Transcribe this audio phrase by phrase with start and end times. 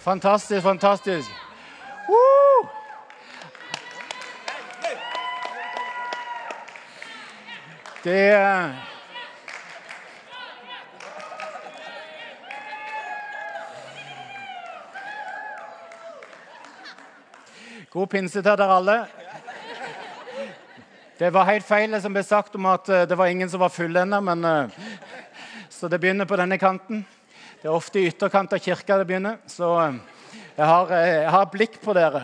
[0.00, 1.30] Fantastisk, fantastisk.
[2.08, 2.68] Woo!
[8.04, 8.74] Det
[17.90, 19.06] God pinse til dere alle.
[21.18, 23.60] Det var helt feil det som ble sagt om at eh, det var ingen som
[23.60, 24.20] var fulle ennå.
[24.20, 24.70] men, eh,
[25.68, 27.04] Så det begynner på denne kanten.
[27.60, 29.34] Det er ofte i ytterkant av kirka det begynner.
[29.44, 29.96] Så eh,
[30.56, 32.22] jeg har, jeg har blikk på dere.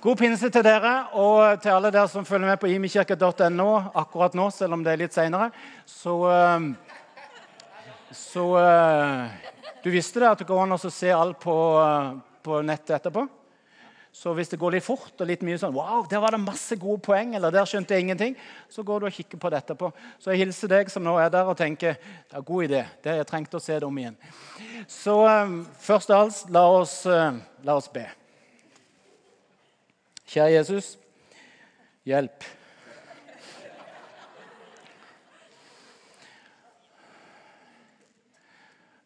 [0.00, 4.48] God pinse til dere og til alle dere som følger med på imekirke.no akkurat nå,
[4.56, 5.50] selv om det er litt seinere.
[5.84, 6.16] Så,
[8.10, 8.46] så
[9.84, 11.56] Du visste det at det går an å se alt på,
[12.42, 13.28] på nettet etterpå?
[14.16, 16.78] Så hvis det går litt fort og litt mye sånn Wow, der var det masse
[16.80, 18.36] gode poeng, eller der skjønte jeg ingenting,
[18.72, 19.90] så går du og kikker på det etterpå.
[20.16, 22.80] Så jeg hilser deg som nå er der, og tenker det er god idé.
[23.04, 24.16] Det jeg trengte å se det om igjen.
[24.88, 27.36] Så um, først av alt, la oss, uh,
[27.68, 28.06] la oss be.
[30.32, 30.94] Kjære Jesus,
[32.08, 32.48] hjelp.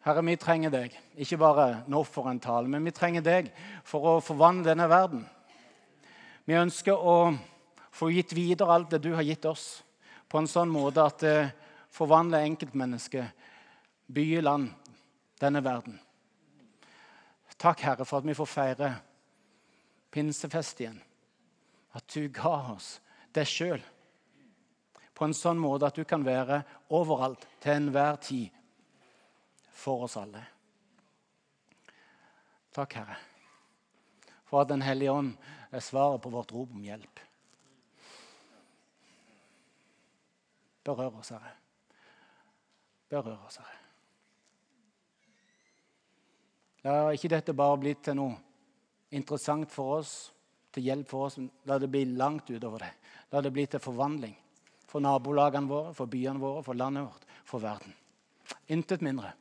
[0.01, 0.95] Herre, vi trenger deg.
[1.21, 3.51] Ikke bare nå for en tale, men vi trenger deg
[3.85, 5.25] for å forvandle denne verden.
[6.49, 7.33] Vi ønsker å
[7.93, 9.83] få gitt videre alt det du har gitt oss,
[10.27, 11.37] på en sånn måte at det
[11.93, 13.37] forvandler enkeltmennesket,
[14.11, 14.71] by, land,
[15.39, 15.99] denne verden.
[17.61, 18.89] Takk, Herre, for at vi får feire
[20.11, 20.97] pinsefest igjen.
[21.93, 22.95] At du ga oss
[23.35, 23.83] deg sjøl
[25.21, 26.63] på en sånn måte at du kan være
[26.97, 28.60] overalt til enhver tid
[29.81, 30.43] for oss alle.
[32.71, 33.17] Takk, Herre,
[34.47, 35.33] for at Den hellige ånd
[35.71, 37.19] er svaret på vårt rop om hjelp.
[40.85, 41.53] Berør oss, Herre.
[43.09, 43.77] Berør oss, Herre.
[46.81, 48.37] La ikke dette bare bli til noe
[49.13, 50.13] interessant for oss,
[50.73, 51.37] til hjelp for oss.
[51.69, 52.93] La det bli langt utover det.
[53.31, 54.33] La det bli til forvandling
[54.91, 57.93] for nabolagene våre, for byene våre, for landet vårt, for verden.
[58.73, 59.31] Intet mindre.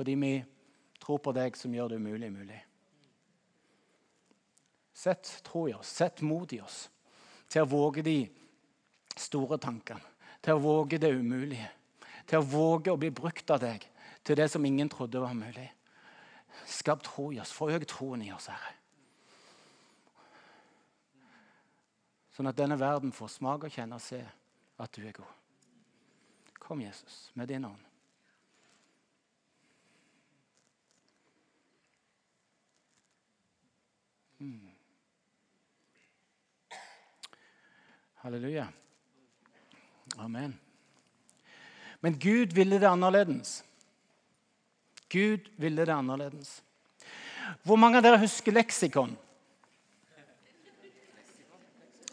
[0.00, 0.44] Fordi vi
[0.96, 2.58] tror på deg som gjør det umulig mulig.
[4.96, 6.86] Sett tro i oss, sett mot i oss
[7.52, 8.14] til å våge de
[9.12, 10.00] store tankene,
[10.40, 11.68] til å våge det umulige.
[12.24, 13.84] Til å våge å bli brukt av deg
[14.24, 15.68] til det som ingen trodde var mulig.
[16.64, 18.72] Skap tro i oss, forøk troen i oss, Herre.
[22.38, 24.24] Sånn at denne verden får smak og kjenne og se
[24.80, 25.38] at du er god.
[26.56, 27.89] Kom, Jesus, med din ånd.
[34.40, 34.70] Mm.
[38.14, 38.68] Halleluja.
[40.16, 40.58] Amen.
[42.00, 43.64] Men Gud ville det annerledes.
[45.08, 46.62] Gud ville det annerledes.
[47.62, 49.12] Hvor mange av dere husker leksikon?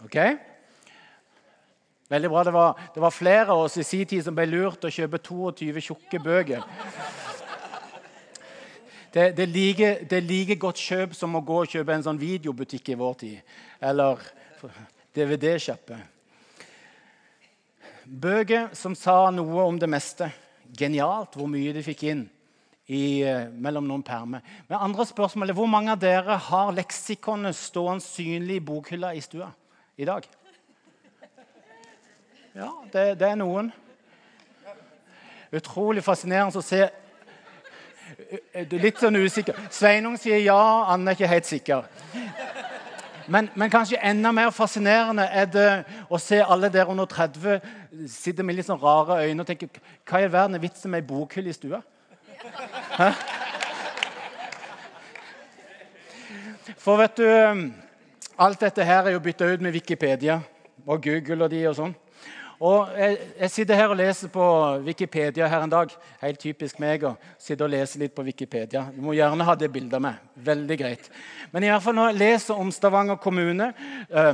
[0.03, 0.17] Ok?
[2.07, 2.43] Veldig bra.
[2.43, 4.95] Det var, det var flere av oss i sin tid som ble lurt til å
[4.99, 6.67] kjøpe 22 tjukke bøker.
[9.13, 12.03] Det, det, er like, det, er like, godt kjøp som å gå og kjøpe en
[12.03, 13.53] sånn videobutikk i vår tid.
[13.79, 14.21] Eller
[15.15, 15.99] DVD-sjappe.
[18.07, 20.29] Bøker som sa noe om det meste.
[20.77, 22.25] Genialt hvor mye de fikk inn
[22.87, 24.43] i, eh, mellom noen permer.
[24.67, 29.23] Men andre spørsmål er hvor mange av dere har leksikonet stående synlig i bokhylla i
[29.23, 29.49] stua
[29.97, 30.27] i dag?
[32.57, 33.71] Ja, det, det er noen.
[35.55, 36.87] Utrolig fascinerende å se
[38.69, 39.57] du er litt sånn usikker.
[39.71, 40.59] Sveinung sier ja,
[40.91, 41.85] Anne er ikke helt sikker.
[43.27, 45.69] Men, men, kanskje enda mer fascinerende er det
[46.09, 49.67] å se alle der under 30 sitte med litt sånn rare øyne og tenke
[50.07, 51.81] Hva i verden er vitsen med ei bokhylle i stua?
[52.95, 53.09] Hæ?
[56.77, 57.27] For vet du
[58.37, 60.39] Alt dette her er jo bytta ut med Wikipedia
[60.85, 61.95] og Google og de og sånn.
[62.57, 64.43] Og jeg, jeg, sitter her og leser på
[64.81, 65.91] Wikipedia her en dag.
[66.23, 68.87] Helt typisk meg å sitte og lese litt på Wikipedia.
[68.95, 70.23] Du må gjerne ha det bildet med.
[70.47, 71.11] Veldig greit.
[71.51, 73.69] Men i hvert fall når jeg leser om Stavanger kommune
[74.09, 74.31] uh,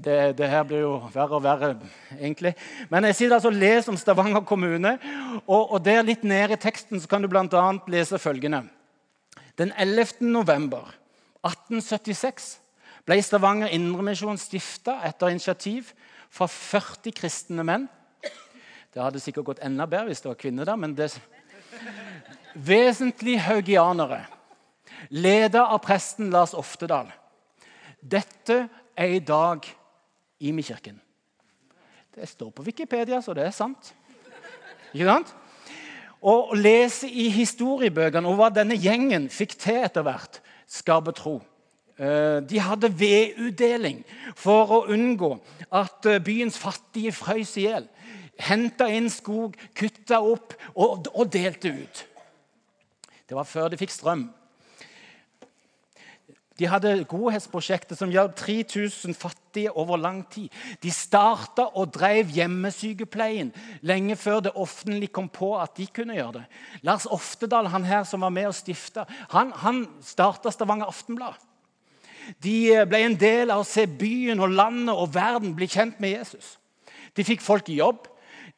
[0.00, 1.74] det, det, her blir jo verre og verre,
[2.16, 2.54] egentlig.
[2.88, 4.94] Men jeg sitter altså og leser om Stavanger kommune,
[5.42, 7.66] og, og der litt nede i teksten så kan du bl.a.
[7.92, 8.62] lese følgende.
[9.60, 10.24] Den 11.
[10.24, 10.94] november
[11.44, 12.54] 1876
[13.04, 15.92] ble Stavanger Indremisjon stifta etter initiativ
[16.32, 17.88] fra 40 kristne menn.
[18.92, 20.76] Det hadde sikkert gått enda bedre hvis det var kvinner der.
[20.80, 21.12] men det...
[22.52, 24.26] Vesentlig haugianere,
[25.08, 27.08] ledet av presten Lars Oftedal.
[28.00, 29.64] Dette er i dag
[30.42, 30.98] Imi-kirken.
[32.12, 33.94] Det står på Wikipedia, så det er sant.
[34.92, 35.32] Ikke sant?
[36.22, 40.38] å lese i historiebøkene og hva denne gjengen fikk til etter hvert,
[40.70, 41.40] skaper tro.
[42.02, 44.00] Eh, de hadde vedutdeling
[44.34, 45.36] for å unngå
[45.70, 47.84] at eh, byens fattige frøs i hjel.
[48.42, 52.00] Henta inn skog, kutta opp og, og delte ut.
[53.28, 54.24] Det var før de fikk strøm.
[56.58, 60.50] De hadde Godhetsprosjektet som hjalp 3000 fattige over lang tid.
[60.82, 63.54] De starta og drev hjemmesykepleien
[63.86, 66.44] lenge før det offentlige kom på at de kunne gjøre det.
[66.82, 71.38] Lars Oftedal, han her som var med og stifta, han, han starta Stavanger Aftenblad.
[72.42, 72.56] De
[72.88, 76.56] ble en del av å se byen og landet og verden bli kjent med Jesus.
[77.16, 78.08] De fikk folk i jobb.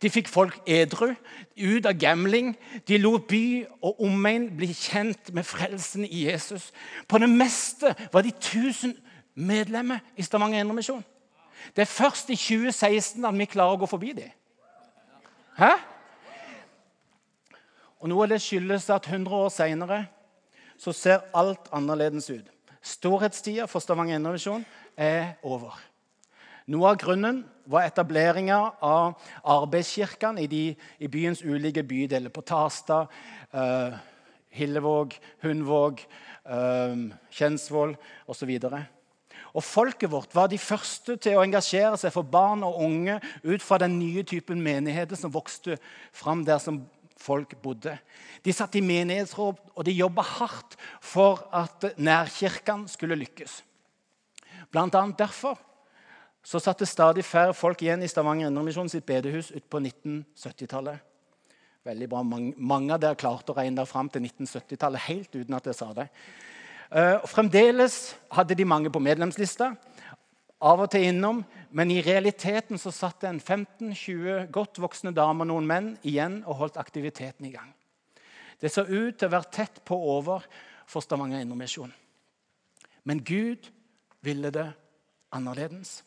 [0.03, 1.15] De fikk folk edru,
[1.57, 2.53] ut av gambling.
[2.89, 6.73] De lot by og omegn bli kjent med frelsen i Jesus.
[7.09, 8.97] På det meste var de 1000
[9.35, 11.05] medlemmer i Stavanger Indremisjon.
[11.77, 14.33] Det er først i 2016 at vi klarer å gå forbi dem.
[15.57, 15.73] Hæ?
[18.03, 20.03] Og Noe av det skyldes at 100 år seinere
[20.77, 22.51] ser alt annerledes ut.
[22.85, 24.65] Storhetstida for Stavanger Indrevisjon
[25.01, 25.73] er over.
[26.69, 29.15] Noe av grunnen var etableringa av
[29.53, 30.65] arbeidskirkene i, de,
[31.01, 32.33] i byens ulike bydeler.
[32.33, 33.05] På Tasta,
[33.53, 33.97] uh,
[34.53, 36.05] Hillevåg, Hundvåg,
[36.49, 37.97] uh, Kjensvoll
[38.29, 38.53] osv.
[39.55, 43.63] Og Folket vårt var de første til å engasjere seg for barn og unge ut
[43.63, 45.77] fra den nye typen menigheter som vokste
[46.13, 46.83] fram der som
[47.21, 47.97] folk bodde.
[48.45, 53.63] De satt i menighetsråd, og de jobba hardt for at nærkirkene skulle lykkes.
[54.71, 55.59] Blant annet derfor
[56.45, 60.99] så satt det stadig færre folk igjen i Stavanger Indremisjon sitt bedehus utpå 1970-tallet.
[61.85, 62.21] Veldig bra.
[62.25, 65.89] Mange av dere klarte å regne dere fram til 1970-tallet helt uten at jeg sa
[65.97, 66.07] det.
[66.93, 69.73] Uh, fremdeles hadde de mange på medlemslista.
[70.65, 71.43] Av og til innom,
[71.77, 76.39] men i realiteten så satt det en 15-20 godt voksne damer og noen menn igjen
[76.47, 77.75] og holdt aktiviteten i gang.
[78.61, 80.47] Det så ut til å være tett på over
[80.89, 81.93] for Stavanger Indremisjon.
[83.05, 83.69] Men Gud
[84.25, 84.71] ville det
[85.35, 85.99] annerledes.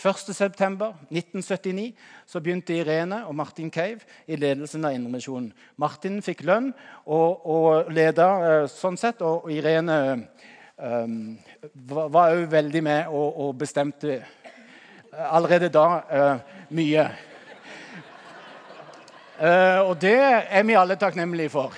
[0.00, 1.90] 1.9.1979
[2.30, 5.50] så begynte Irene og Martin Cave i ledelsen av Indremisjonen.
[5.76, 6.70] Martin fikk lønn
[7.04, 9.98] og, og leda uh, sånn sett, og Irene
[10.82, 11.38] um,
[11.84, 17.08] var òg veldig med og, og bestemte uh, allerede da uh, mye.
[19.88, 21.72] og det er vi alle takknemlige for.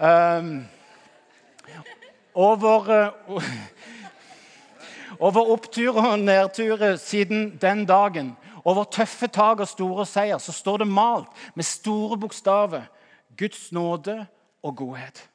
[0.00, 0.64] Um,
[2.34, 3.12] over
[5.18, 10.82] over oppturer og nedturer siden den dagen, over tøffe tak og store seier, så står
[10.82, 12.88] det malt med store bokstaver
[13.38, 14.26] Guds nåde
[14.62, 15.28] og godhet.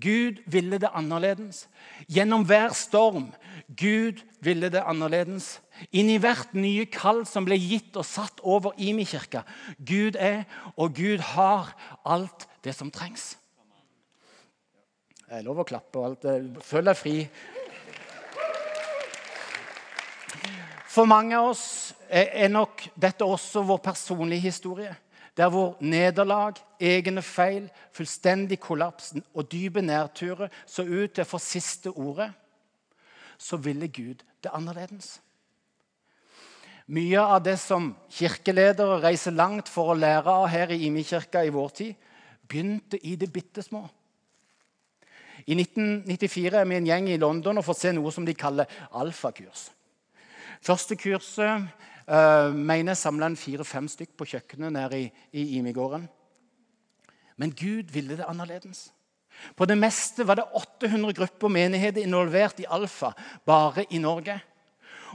[0.00, 1.68] Gud ville det annerledes.
[2.10, 3.28] Gjennom hver storm.
[3.76, 5.60] Gud ville det annerledes.
[5.94, 9.44] Inn i hvert nye kall som ble gitt og satt over Imi-kirka.
[9.78, 10.44] Gud er,
[10.76, 11.74] og Gud har,
[12.04, 13.36] alt det som trengs.
[15.28, 16.26] Jeg er lov å klappe og alt.
[16.62, 17.16] Følg deg fri.
[20.94, 24.92] For mange av oss er nok dette også vår personlige historie.
[25.36, 31.40] Der hvor nederlag, egne feil, fullstendig kollaps og dype nedturer så ut til å få
[31.42, 32.30] siste ordet,
[33.38, 35.18] så ville Gud det annerledes.
[36.86, 41.52] Mye av det som kirkeledere reiser langt for å lære av her i Imi-kirka i
[41.52, 41.94] vår tid,
[42.46, 43.86] begynte i det bitte små.
[45.46, 48.70] I 1994 er vi en gjeng i London og får se noe som de kaller
[48.92, 49.70] alfakurs.
[50.64, 51.66] Første kurset
[52.08, 56.08] uh, mener jeg samla fire-fem stykk på kjøkkenet nede i, i Imigården.
[57.36, 58.92] Men Gud ville det annerledes.
[59.56, 63.10] På det meste var det 800 grupper menigheter involvert i Alfa
[63.46, 64.38] bare i Norge.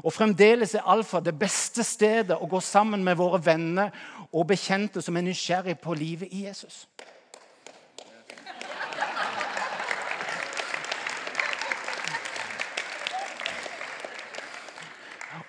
[0.04, 3.96] Og Fremdeles er Alfa det beste stedet å gå sammen med våre venner
[4.32, 6.86] og bekjente som er nysgjerrig på livet i Jesus.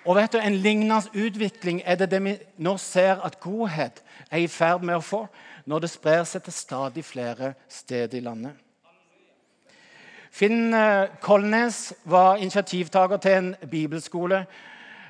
[0.05, 4.37] Og vet du, En lignende utvikling er det det vi nå ser at godhet er
[4.37, 5.27] i ferd med å få
[5.65, 8.51] når det sprer seg til stadig flere steder i landet.
[10.31, 14.45] Finn eh, Kolnes var initiativtaker til en bibelskole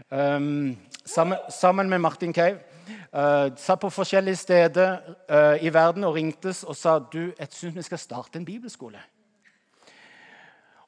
[0.10, 2.57] um, sammen, sammen, med Martin Cave.
[3.13, 4.98] Uh, satt på forskjellige steder
[5.29, 9.00] uh, i verden og ringtes og sa du, jeg syns vi skal starte en bibelskole.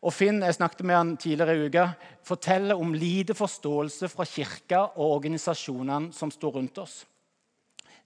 [0.04, 1.86] Og Finn jeg snakket med han tidligere i uka,
[2.28, 6.98] forteller om lite forståelse fra kirka og organisasjonene som står rundt oss.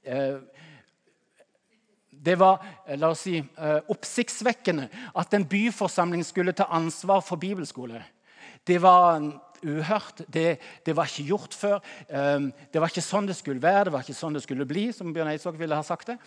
[0.06, 0.38] Eh,
[2.28, 4.86] det var eh, la oss si, eh, oppsiktsvekkende
[5.18, 8.04] at en byforsamling skulle ta ansvar for bibelskole.
[8.68, 9.18] Det var
[9.66, 10.22] uhørt.
[10.30, 11.78] Det, det var ikke gjort før.
[12.06, 15.14] Det var ikke sånn det skulle være, det var ikke sånn det skulle bli, som
[15.16, 16.18] Bjørn Eidsvåg ville ha sagt det.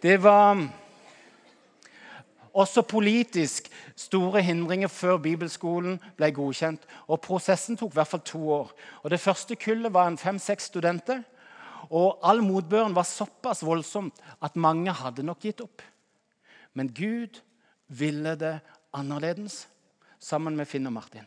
[0.00, 0.62] Det var
[2.58, 6.82] også politisk store hindringer før bibelskolen ble godkjent.
[7.06, 8.72] Og Prosessen tok i hvert fall to år.
[9.02, 11.22] Og Det første kullet var en fem-seks studenter.
[11.90, 15.82] Og all motbøren var såpass voldsomt at mange hadde nok gitt opp.
[16.74, 17.40] Men Gud
[17.88, 18.58] ville det
[18.92, 19.68] annerledes,
[20.18, 21.26] sammen med Finn og Martin.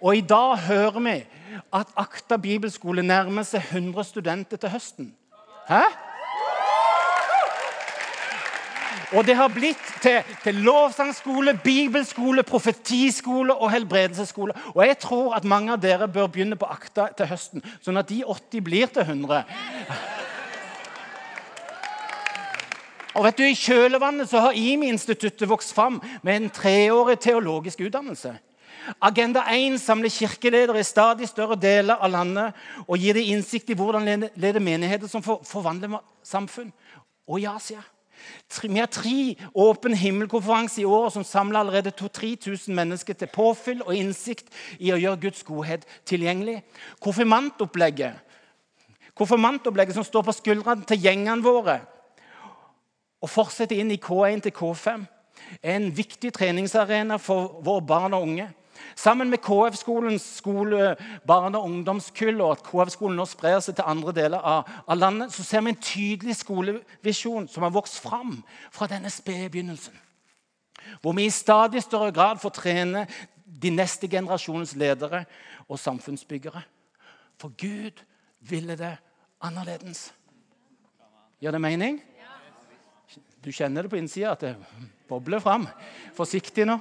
[0.00, 1.18] Og i dag hører vi
[1.72, 5.12] at Akta bibelskole nærmer seg 100 studenter til høsten.
[5.68, 5.84] Hæ?
[9.14, 14.54] Og det har blitt til, til lovsangskole, bibelskole, profetiskole og helbredelsesskole.
[14.74, 18.10] Og jeg tror at mange av dere bør begynne på Akta til høsten, sånn at
[18.10, 19.44] de 80 blir til 100.
[23.14, 28.34] Og vet du, I kjølvannet så har IMI-instituttet vokst fram med en treårig teologisk utdannelse.
[29.00, 33.78] Agenda 1 samler kirkeledere i stadig større deler av landet og gir dem innsikt i
[33.78, 36.72] hvordan lede menigheter som forvandler samfunn.
[37.30, 37.80] Og i Asia.
[38.62, 43.96] Vi har tre åpen himmelkonferanse i år som samler allerede 3000 mennesker til påfyll og
[43.96, 46.62] innsikt i å gjøre Guds godhet tilgjengelig.
[47.00, 48.20] Konfirmantopplegget,
[49.14, 51.80] konfirmantopplegget som står på skuldrene til gjengene våre
[53.24, 55.04] og fortsetter inn i K1 til K5,
[55.62, 58.50] er en viktig treningsarena for våre barn og unge.
[58.96, 60.94] Sammen med KF-skolens skole,
[61.26, 65.32] barne- og ungdomskull og at KF-skolen nå sprer seg til andre deler av, av, landet,
[65.34, 68.36] så ser vi en tydelig skolevisjon som har vokst fram
[68.74, 69.96] fra denne spede begynnelsen.
[71.00, 73.06] Hvor vi i stadig større grad får trene
[73.44, 75.24] de neste generasjonens ledere
[75.68, 76.62] og samfunnsbyggere.
[77.40, 78.04] For Gud
[78.40, 78.96] ville det
[79.42, 80.12] annerledes.
[81.40, 82.02] Gjør det mening?
[83.44, 84.54] Du kjenner det på innsida at det
[85.08, 85.66] bobler fram.
[86.16, 86.78] Forsiktig nå.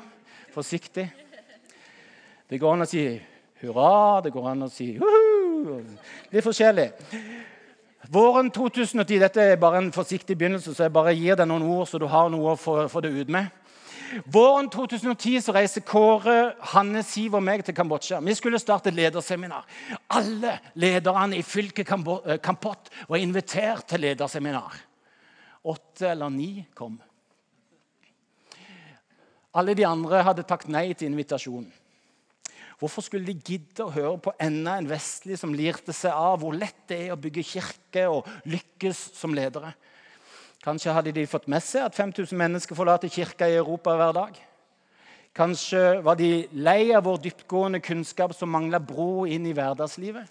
[0.53, 1.09] Forsiktig.
[2.53, 3.01] Det går an å si
[3.63, 5.79] hurra, det går an å si uhu.
[6.29, 6.91] Litt forskjellig.
[8.13, 11.87] Våren 2010 Dette er bare en forsiktig begynnelse, så jeg bare gir deg noen ord,
[11.89, 13.49] så du har noe å få det ut med.
[14.29, 18.21] Våren 2010 så reiser Kåre, Hanne, Siv og meg til Kambodsja.
[18.21, 19.65] Vi skulle starte et lederseminar.
[20.13, 24.77] Alle lederne i fylket eh, Kampot var invitert til lederseminar.
[25.73, 27.01] Åtte eller ni kom.
[29.57, 31.71] Alle de andre hadde takket nei til invitasjonen.
[32.83, 36.51] Hvorfor skulle de gidde å høre på enda en vestlig som lirte seg av hvor
[36.51, 39.69] lett det er å bygge kirke og lykkes som ledere?
[40.65, 44.35] Kanskje hadde de fått med seg at 5000 mennesker forlater kirka i Europa hver dag?
[45.31, 50.27] Kanskje var de lei av vår dyptgående kunnskap som mangla bro inn i hverdagslivet?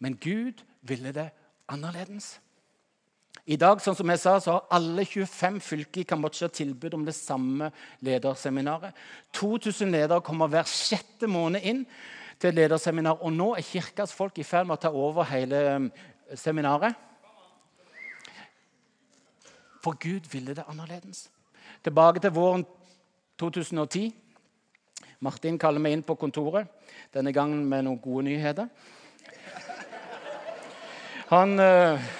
[0.00, 1.28] Men Gud ville det
[1.68, 2.38] annerledes.
[3.46, 7.14] I dag som jeg sa, så har alle 25 fylker i Kambodsja tilbud om det
[7.14, 7.68] samme
[8.02, 8.90] lederseminaret.
[9.38, 11.84] 2000 ledere kommer hver sjette måned inn
[12.40, 13.22] til et lederseminar.
[13.22, 15.86] Og nå er kirkas folk i ferd med å ta over hele um,
[16.34, 16.98] seminaret.
[19.78, 21.28] For Gud ville det annerledes.
[21.86, 22.66] Tilbake til våren
[23.38, 24.10] 2010.
[25.22, 26.66] Martin kaller meg inn på kontoret,
[27.14, 28.66] denne gangen med noen gode nyheter.
[31.30, 31.60] Han...
[31.62, 32.14] Uh,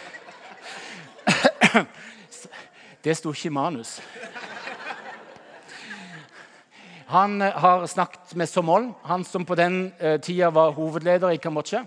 [3.04, 4.00] det sto ikke i manus.
[7.06, 11.38] Han eh, har snakket med Somol, han som på den uh, tida var hovedleder i
[11.38, 11.84] Kambodsja.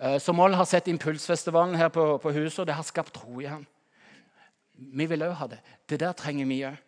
[0.00, 3.50] Uh, Somol har sett Impulsfestivalen her på, på, huset, og det har skapt tro i
[3.50, 3.66] ham.
[4.76, 5.60] Vi vil òg ha det.
[5.88, 6.80] Det der trenger vi òg.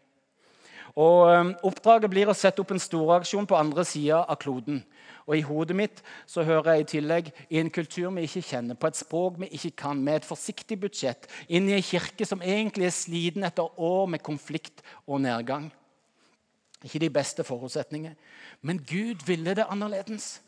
[0.98, 4.80] Og um, Oppdraget blir å sette opp en storaksjon på andre sida av kloden.
[5.28, 8.78] Og I hodet mitt så hører jeg i tillegg i en kultur vi ikke kjenner,
[8.80, 12.42] på et språk vi ikke kan, med et forsiktig budsjett, inn i en kirke som
[12.42, 15.68] egentlig er sliten etter år med konflikt og nedgang.
[16.82, 18.16] Ikke de beste forutsetninger.
[18.62, 20.38] Men Gud ville det annerledes.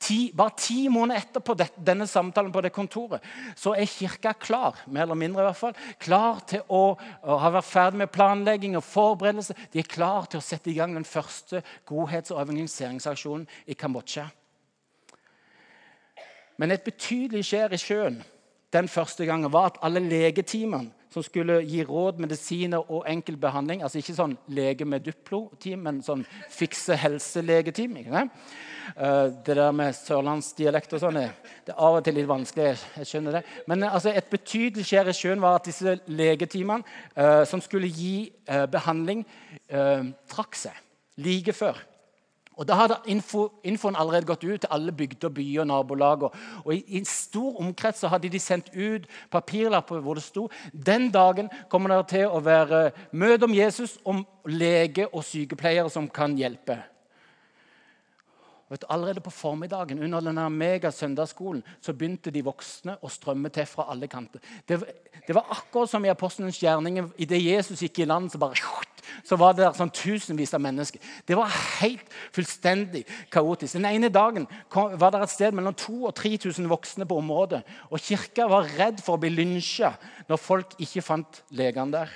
[0.00, 3.24] Ti, bare ti måneder etterpå det, denne samtalen på det kontoret
[3.56, 7.52] så er kirka klar mer eller mindre i hvert fall, klar til å, å ha
[7.54, 9.56] vært ferdig med planlegging og forberedelse.
[9.72, 14.28] De er klar til å sette i gang den første godhets- og evangeliseringsaksjonen i Kambodsja.
[16.58, 18.20] Men et betydelig skjer i sjøen
[18.74, 23.84] den første gangen var at alle legeteamene som skulle gi råd, medisiner og enkel behandling
[23.84, 27.94] Altså ikke sånn lege med duplo-team, men sånn fikse helse-legeteam.
[29.46, 32.74] det der med sørlandsdialekt og sånn det er av og til litt vanskelig.
[32.98, 33.44] jeg skjønner det.
[33.70, 36.84] Men uh, altså, et betydelig skjær i sjøen var at disse legeteamene
[37.16, 38.32] uh, som skulle gi
[38.70, 39.22] behandling,
[40.28, 40.76] trakk seg
[41.16, 41.78] like før.
[42.56, 46.22] Og Da hadde info, infoen allerede gått ut til alle bygder, byer og nabolag.
[46.64, 51.10] Og, i, i, stor omkrets så hadde de sendt ut papirlapper hvor det sto den
[51.10, 56.38] dagen kommer det til å være møte om Jesus, om lege og sykepleiere som kan
[56.38, 56.78] hjelpe.
[58.70, 63.90] Vet, allerede på formiddagen under denne megasøndagsskolen så begynte de voksne å strømme til fra
[63.92, 64.40] alle kanter.
[64.66, 64.80] Det,
[65.26, 67.10] det var akkurat som i apostelens gjerninger.
[67.20, 68.56] Idet Jesus gikk i land, så bare
[69.24, 71.02] så var det der sånn tusenvis av mennesker.
[71.26, 73.76] Det var helt fullstendig kaotisk.
[73.76, 77.62] Den ene dagen kom, var det et sted mellom 2000 og 3000 voksne på området.
[77.90, 79.94] Og kirka var redd for å bli lynsja
[80.28, 82.14] når folk ikke fant legene der.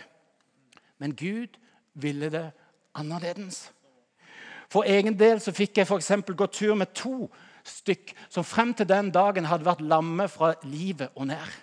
[0.98, 1.58] Men Gud
[1.94, 2.46] ville det
[2.98, 3.68] annerledes.
[4.68, 6.12] For egen del så fikk jeg f.eks.
[6.28, 7.28] gå tur med to
[7.68, 11.56] stykk som frem til den dagen hadde vært lamme fra livet og ned.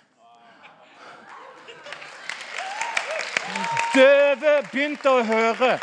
[3.96, 5.76] Døve begynte å høre.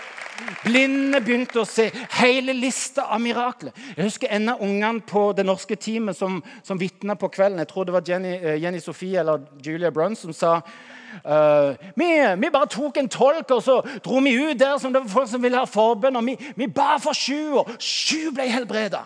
[0.64, 1.88] Blinde begynte å se.
[2.20, 3.74] Hele lista av mirakler.
[3.96, 7.62] Jeg husker en av ungene på det norske teamet som, som vitna på kvelden.
[7.64, 12.10] Jeg tror det var Jenny, uh, Jenny Sofie eller Julia Brun som sa uh, vi,
[12.42, 15.34] vi, bare tok en tolk og så dro vi ut der som det var folk
[15.34, 16.22] som ville ha forbønn.
[16.22, 19.04] og Vi, vi ba for sju, og sju ble helbreda.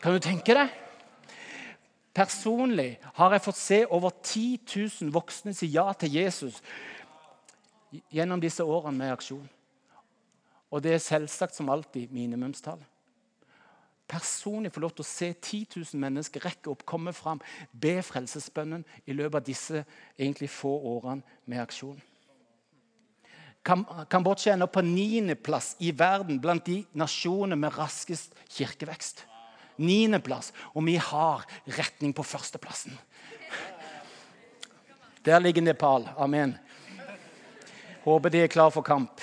[0.00, 0.82] Kan du tenke deg?
[2.16, 4.60] Personlig har jeg fått se over 10
[5.02, 6.62] 000 voksne si ja til Jesus
[8.12, 9.46] gjennom disse årene med aksjon.
[10.70, 12.80] Og det er selvsagt som alltid minimumstall.
[14.06, 17.40] Personlig få lov til å se 10 000 mennesker rekke opp, komme fram,
[17.72, 19.82] be frelsesbønnen i løpet av disse
[20.14, 21.98] egentlig få årene med aksjon.
[23.66, 29.24] Kambodsja er nå på niendeplass i verden blant de nasjonene med raskest kirkevekst.
[29.82, 32.94] Niendeplass, og vi har retning på førsteplassen.
[35.26, 36.06] Der ligger Nepal.
[36.16, 36.54] Amen.
[38.06, 39.20] Håper de er klar for kamp.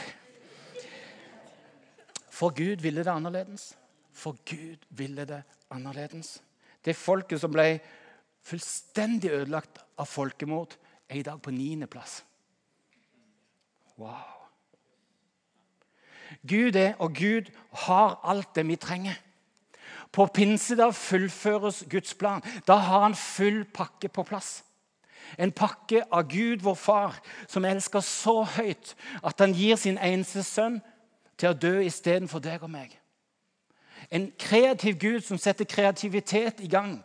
[2.27, 3.69] For Gud ville det annerledes.
[4.11, 5.39] For Gud ville det
[5.71, 6.41] annerledes.
[6.83, 7.77] Det folket som ble
[8.43, 10.75] fullstendig ødelagt av folkemord,
[11.07, 12.23] er i dag på niendeplass.
[13.95, 14.43] Wow.
[16.41, 17.51] Gud er, og Gud
[17.85, 19.15] har alt det vi trenger.
[20.11, 22.43] På pinsedag fullføres Guds plan.
[22.67, 24.63] Da har han full pakke på plass.
[25.37, 30.43] En pakke av Gud, vår far, som elsker så høyt at han gir sin eneste
[30.43, 30.81] sønn
[31.37, 32.93] til å dø istedenfor deg og meg.
[34.11, 36.97] En kreativ Gud som setter kreativitet i gang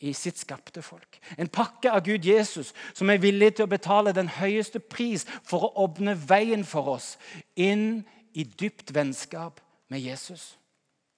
[0.00, 1.18] i sitt skapte folk.
[1.38, 5.66] En pakke av Gud Jesus som er villig til å betale den høyeste pris for
[5.66, 7.14] å åpne veien for oss
[7.54, 9.60] inn i dypt vennskap
[9.92, 10.56] med Jesus,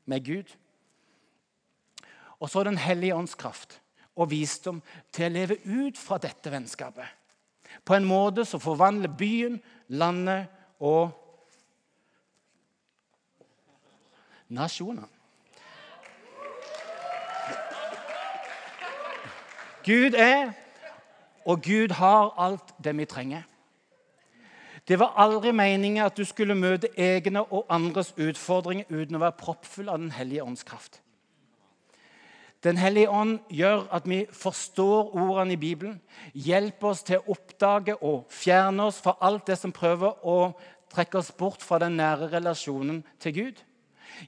[0.04, 0.50] med Gud.
[2.40, 3.81] Og så Den hellige ånds kraft
[4.16, 7.06] og visdom til å leve ut fra dette vennskapet.
[7.84, 10.46] På en måte som forvandler byen, landet
[10.80, 11.10] og
[14.52, 15.08] nasjoner.
[19.82, 20.52] Gud er,
[21.44, 23.42] og Gud har alt det vi trenger.
[24.88, 29.38] Det var aldri meningen at du skulle møte egne og andres utfordringer uten å være
[29.38, 30.64] proppfull av Den hellige ånds.
[32.62, 35.96] Den hellige ånd gjør at vi forstår ordene i Bibelen,
[36.34, 40.52] hjelper oss til å oppdage og fjerne oss fra alt det som prøver å
[40.92, 43.62] trekke oss bort fra den nære relasjonen til Gud.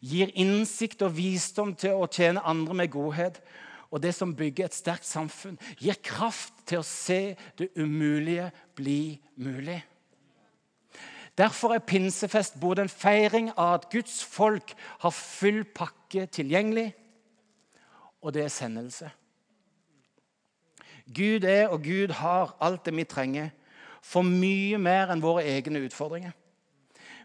[0.02, 3.38] Gir innsikt og visdom til å tjene andre med godhet.
[3.94, 9.20] Og det som bygger et sterkt samfunn, gir kraft til å se det umulige bli
[9.38, 9.78] mulig.
[11.38, 16.92] Derfor er pinsefest både en feiring av at Guds folk har full pakke tilgjengelig,
[18.24, 19.10] og det er sendelse.
[21.14, 23.52] Gud er og Gud har alt det vi trenger,
[24.04, 26.32] for mye mer enn våre egne utfordringer.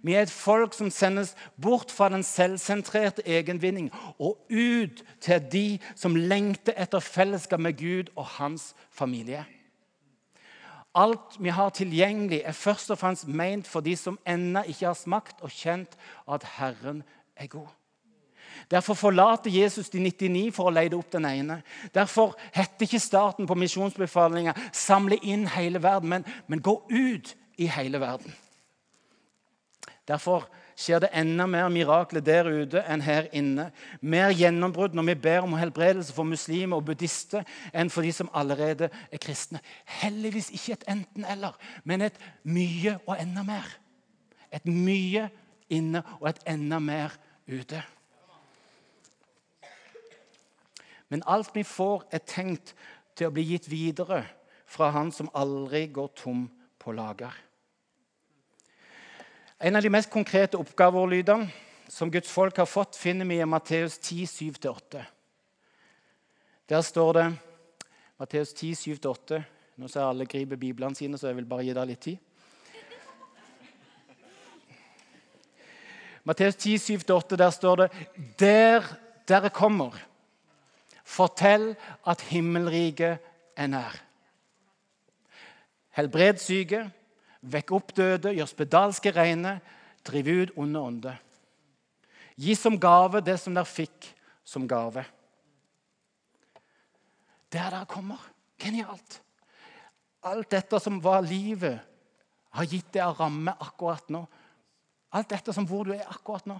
[0.03, 5.65] Vi er et folk som sendes bort fra den selvsentrerte egenvinning og ut til de
[5.95, 9.45] som lengter etter fellesskap med Gud og hans familie.
[10.95, 14.97] Alt vi har tilgjengelig, er først og fremst ment for de som ennå ikke har
[14.97, 15.99] smakt og kjent
[16.31, 17.03] at Herren
[17.35, 17.67] er god.
[18.71, 21.62] Derfor forlater Jesus de 99 for å lete opp den ene.
[21.93, 27.65] Derfor heter ikke starten på misjonsbefalinga 'samle inn hele verden', men, men 'gå ut i
[27.65, 28.34] hele verden'.
[30.08, 33.71] Derfor skjer det enda mer mirakler der ute enn her inne.
[34.01, 38.32] Mer gjennombrudd når vi ber om helbredelse for muslimer og buddhister enn for de som
[38.34, 39.60] allerede er kristne.
[39.99, 43.67] Heldigvis ikke et enten-eller, men et mye og enda mer.
[44.55, 45.27] Et mye
[45.69, 47.17] inne og et enda mer
[47.49, 47.84] ute.
[51.10, 52.76] Men alt vi får, er tenkt
[53.17, 54.24] til å bli gitt videre
[54.69, 56.45] fra Han som aldri går tom
[56.80, 57.34] på lager.
[59.60, 61.50] En av de mest konkrete oppgaveordlydene
[61.89, 65.02] som Guds folk har fått, finner vi i Matteus 10, 7-8.
[66.69, 67.26] Der står det
[68.19, 69.41] Matteus 10, 7-8.
[69.82, 72.17] Nå ser alle griper biblene sine, så jeg vil bare gi deg litt tid.
[76.30, 77.89] Matteus 10, 7-8, der står det
[78.38, 78.86] Der
[79.28, 79.95] dere kommer,
[81.10, 81.74] fortell
[82.08, 83.19] at himmelriket
[83.58, 83.98] er nær.
[85.98, 86.84] Helbred syke,
[87.41, 89.58] vekk opp døde, gjør spedalske reine,
[90.06, 91.17] driv ut onde ånder.
[92.39, 94.12] Gi som gave det som dere fikk
[94.48, 95.04] som gave.
[97.52, 98.22] Der dere kommer.
[98.60, 99.22] Genialt.
[100.24, 101.80] Alt dette som var livet,
[102.50, 104.24] har gitt deg ramme akkurat nå.
[105.15, 106.58] Alt dette som hvor du er akkurat nå.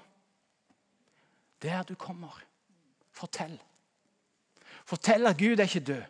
[1.62, 2.34] Der du kommer.
[3.12, 3.58] Fortell.
[4.90, 6.02] Fortell at Gud er ikke død.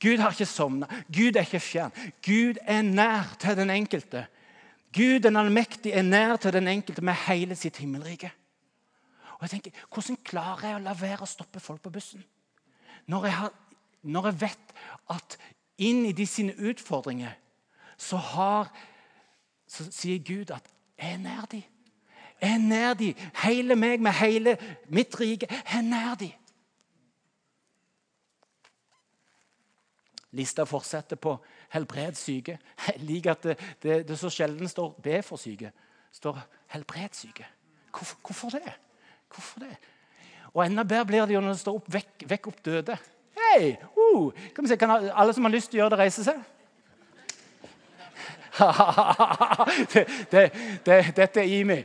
[0.00, 0.86] Gud har ikke sovna.
[1.12, 1.92] Gud er ikke fjern.
[2.24, 4.26] Gud er nær til den enkelte.
[4.94, 8.32] Gud den allmektige er nær til den enkelte med hele sitt himmelrike.
[9.34, 12.24] Og jeg tenker, Hvordan klarer jeg å la være å stoppe folk på bussen?
[13.06, 13.52] Når jeg, har,
[14.02, 14.74] når jeg vet
[15.12, 15.36] at
[15.78, 17.34] inn i de sine utfordringer
[17.98, 18.70] så, har,
[19.68, 20.64] så sier Gud at
[20.98, 21.64] 'jeg er nær de'.
[22.40, 23.14] Jeg er nær de.
[23.44, 24.56] Hele meg med hele
[24.88, 25.46] mitt rike.
[25.50, 26.32] Jeg er nær de.
[30.34, 31.38] Lista fortsetter på
[31.70, 32.58] 'helbred syke'.
[32.86, 35.70] Jeg liker at det, det, det så sjelden står 'be for syke'.
[36.12, 37.46] Står 'helbred syke'.
[37.90, 38.72] Hvorfor, hvorfor, det?
[39.34, 39.76] Hvorfor det?
[40.54, 42.98] Og Enda bedre blir det jo når det står opp 'vekk, vekk opp døde'.
[43.34, 43.76] Hei!
[43.96, 46.42] Uh, kan, kan alle som har lyst til å gjøre det, reise seg?
[49.92, 50.52] det, det,
[50.86, 51.78] det, dette er Imi.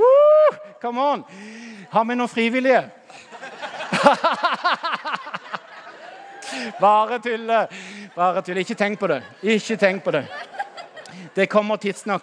[0.00, 1.24] uh, come on!
[1.90, 2.90] Har vi noen frivillige?
[6.80, 7.68] Bare tulle.
[8.16, 8.60] Bare tulle.
[8.60, 9.22] Ikke tenk på det.
[9.42, 10.24] Ikke tenk på det.
[11.36, 12.22] Det kommer tidsnok.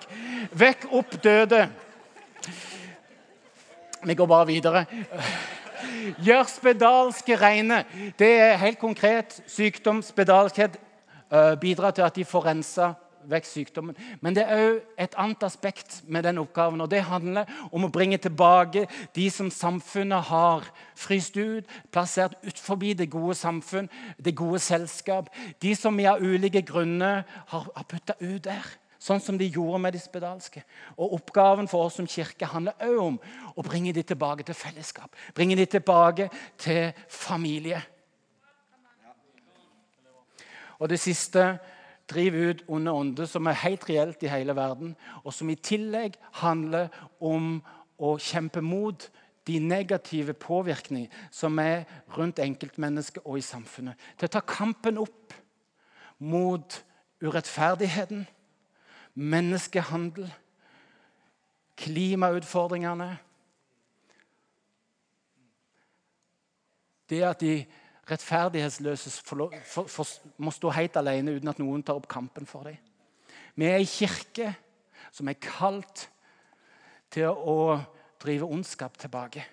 [0.52, 1.68] Vekk opp døde.
[4.06, 4.86] Vi går bare videre.
[6.22, 7.84] Gjør spedalske reine.
[8.20, 10.78] Det er helt konkret sykdom, spedalskhet.
[11.62, 12.94] Bidrar til at de får rensa
[13.30, 13.98] vekk sykdommen.
[14.22, 16.82] Men det er òg et annet aspekt med den oppgaven.
[16.82, 18.86] og Det handler om å bringe tilbake
[19.16, 25.30] de som samfunnet har fryst ut, plassert utenfor det gode samfunn, det gode selskap.
[25.62, 28.66] De som vi av ulike grunner har, har putta ut der.
[29.06, 30.64] Sånn som de gjorde med de spedalske.
[30.98, 33.20] Og Oppgaven for oss som kirke handler òg om
[33.54, 35.14] å bringe de tilbake til fellesskap.
[35.36, 37.84] Bringe de tilbake til familie.
[40.80, 41.58] Og det siste
[42.10, 46.18] driv ut onde ånder, som er helt reelt i hele verden, og som i tillegg
[46.42, 47.60] handler om
[47.98, 49.08] å kjempe mot
[49.46, 51.86] de negative påvirkningene som er
[52.18, 53.98] rundt enkeltmennesket og i samfunnet.
[54.18, 55.36] Til å ta kampen opp
[56.18, 56.80] mot
[57.22, 58.26] urettferdigheten,
[59.16, 60.28] menneskehandel,
[61.76, 63.16] klimautfordringene
[67.10, 67.66] Det at de
[68.10, 72.70] rettferdighetsløse for, for, for, må stå helt alene uten at noen tar opp kampen for
[72.70, 72.78] dem.
[73.56, 74.52] Vi er ei kirke
[75.16, 76.08] som er kalt
[77.14, 77.80] til å
[78.22, 79.46] drive ondskap tilbake.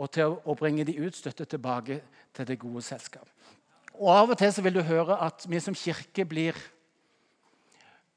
[0.00, 2.00] Og til å bringe de utstøtte tilbake
[2.36, 3.26] til det gode selskap.
[3.98, 6.56] Og Av og til så vil du høre at vi som kirke blir,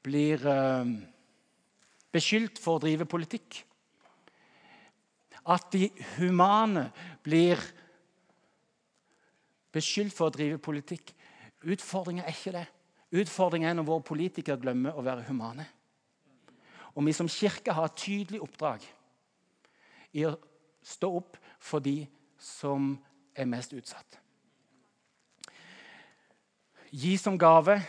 [0.04, 0.86] blir uh,
[2.14, 3.64] beskyldt for å drive politikk.
[5.44, 6.86] At de humane
[7.26, 7.80] blir beskyldt
[9.74, 11.14] for å drive politikk.
[11.64, 12.66] Utfordringen er ikke det.
[13.14, 15.66] Utfordringen er når våre politikere glemmer å være humane.
[16.94, 18.84] Og vi som kirke har et tydelig oppdrag
[20.14, 20.34] i å
[20.84, 22.04] stå opp for de
[22.38, 22.92] som
[23.34, 24.20] er mest utsatt.
[26.94, 27.80] Gi som gave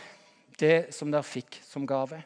[0.58, 2.18] det som dere fikk som gave.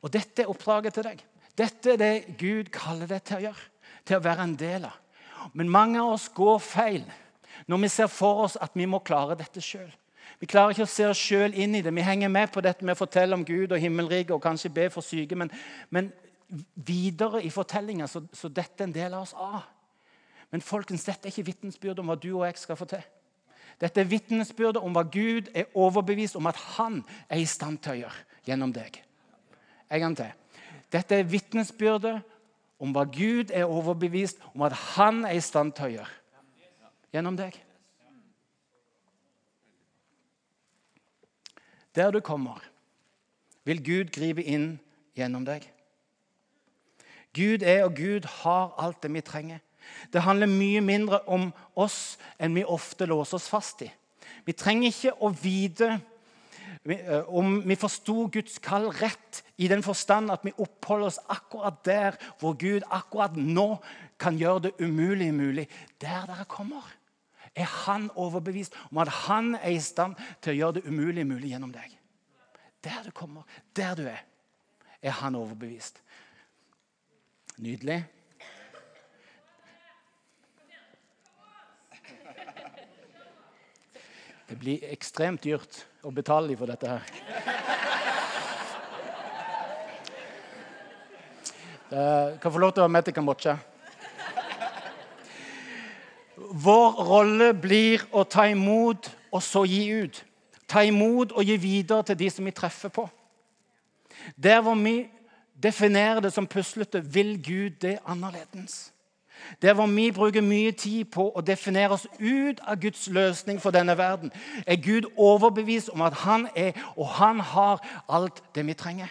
[0.00, 1.22] Og Dette er oppdraget til deg.
[1.54, 3.66] Dette er det Gud kaller deg til å gjøre,
[4.08, 4.96] til å være en del av.
[5.54, 7.04] Men mange av oss går feil
[7.70, 9.90] når vi ser for oss at vi må klare dette sjøl.
[10.40, 11.92] Vi klarer ikke å se oss sjøl inn i det.
[11.94, 14.88] Vi henger med på dette med å fortelle om Gud og himmelriket og kanskje be
[14.90, 15.52] for syke, men,
[15.90, 16.10] men
[16.74, 19.62] videre i fortellinga så, så dette en del av oss av.
[20.50, 23.04] Men folkens, dette er ikke vitnesbyrd om hva du og jeg skal få til.
[23.80, 27.94] Dette er vitnesbyrdet om hva Gud er overbevist om at han er i stand til
[27.94, 28.98] å gjøre gjennom deg.
[29.90, 30.32] En gang til.
[30.90, 32.16] Dette er vitnesbyrdet
[32.82, 36.19] om hva Gud er overbevist om at han er i stand til å gjøre
[37.14, 37.56] gjennom deg.
[41.94, 42.62] Der du kommer,
[43.66, 44.78] vil Gud gripe inn
[45.18, 45.66] gjennom deg.
[47.34, 49.58] Gud er og Gud har alt det vi trenger.
[50.12, 53.90] Det handler mye mindre om oss enn vi ofte låser oss fast i.
[54.46, 55.88] Vi trenger ikke å vite
[56.86, 61.82] eh, om vi forsto Guds kall rett i den forstand at vi oppholder oss akkurat
[61.86, 63.74] der hvor Gud akkurat nå
[64.20, 65.66] kan gjøre det umulige mulig.
[66.00, 66.86] Der dere kommer,
[67.54, 71.50] er han overbevist om at han er i stand til å gjøre det umulige mulig
[71.52, 71.96] gjennom deg.
[72.84, 73.42] Der du kommer,
[73.76, 74.22] der du er,
[75.02, 76.02] er han overbevist.
[77.60, 78.04] Nydelig.
[84.50, 87.04] Det blir ekstremt dyrt å betale for dette her.
[91.90, 93.54] Jeg kan få lov til å være med til Kambodsja.
[96.64, 100.24] Vår rolle blir å ta imot og så gi ut.
[100.68, 103.06] Ta imot og gi videre til de som vi treffer på.
[104.36, 105.08] Der hvor vi
[105.62, 108.92] definerer det som puslete, vil Gud det annerledes.
[109.62, 113.70] Der hvor vi bruker mye tid på å definere oss ut av Guds løsning for
[113.70, 114.32] denne verden,
[114.66, 119.08] er Gud overbevist om at han er og han har alt det vi trenger.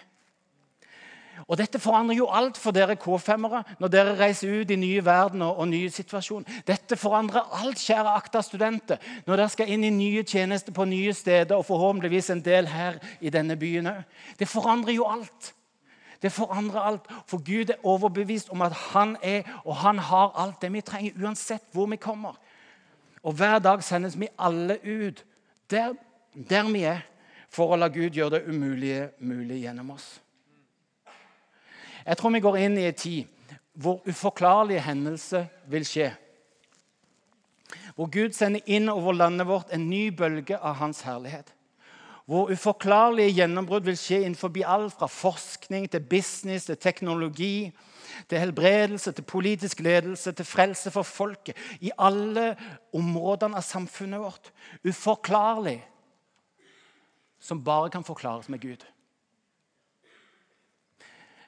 [1.47, 5.59] Og Dette forandrer jo alt for dere K5-ere når dere reiser ut i nye verdener
[5.59, 6.63] og nye situasjoner.
[6.67, 11.55] Dette forandrer alt, kjære AKTA-studenter, når dere skal inn i nye tjenester på nye steder,
[11.55, 14.03] og forhåpentligvis en del her i denne byen òg.
[14.39, 15.53] Det forandrer jo alt.
[16.21, 17.11] Det forandrer alt.
[17.27, 21.15] For Gud er overbevist om at han er og han har alt det vi trenger,
[21.23, 22.35] uansett hvor vi kommer.
[23.23, 25.25] Og Hver dag sendes vi alle ut
[25.69, 25.93] der,
[26.49, 27.05] der vi er,
[27.49, 30.19] for å la Gud gjøre det umulige mulig gjennom oss.
[32.05, 33.35] Jeg tror vi går inn i en tid
[33.79, 36.09] hvor uforklarlige hendelser vil skje.
[37.95, 41.53] Hvor Gud sender inn over landet vårt en ny bølge av hans herlighet
[42.29, 47.71] hvor uforklarlige gjennombrudd vil skje innenfor alt fra forskning til business til teknologi,
[48.29, 51.57] til helbredelse, til politisk ledelse, til frelse for folket.
[51.81, 52.55] I alle
[52.93, 54.51] områdene av samfunnet vårt.
[54.85, 55.79] Uforklarlig.
[57.39, 58.85] Som bare kan forklares med Gud.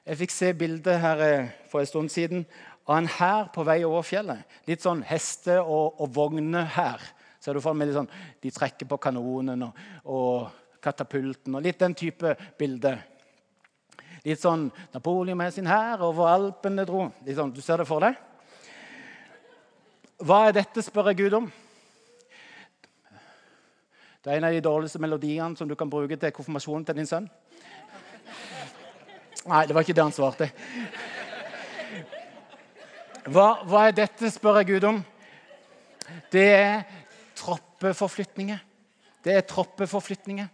[0.02, 2.40] Jeg fikk se bildet her eh, for en stund siden
[2.88, 4.42] av en hær på vei over fjellet.
[4.66, 7.04] Litt sånn heste- og, og vognehær.
[7.42, 8.10] Ser du for meg sånn,
[8.42, 12.96] De trekker på kanonen og, og katapulten og litt den type bilde.
[14.26, 17.06] Litt sånn Napoleon med sin hær over Alpene dro.
[17.22, 18.18] Litt sånn, Du ser det for deg?
[20.22, 21.46] Hva er dette, spør jeg Gud om.
[24.22, 27.10] Det er en av de dårligste melodiene som du kan bruke til konfirmasjonen til din
[27.10, 27.30] sønn.
[29.48, 30.48] Nei, det var ikke det han svarte.
[33.26, 34.98] Hva, hva er dette, spør jeg Gud om.
[36.32, 36.82] Det er
[37.38, 38.58] troppeforflytninger.
[39.22, 40.50] Det er troppeforflytninger.